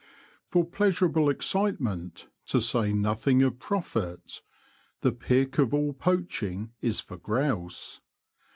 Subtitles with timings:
[0.51, 4.41] r I ^ O'R pleasurable excitement, to say nothing ^^ of profit,
[5.01, 8.01] the pick of all poaching is for grouse.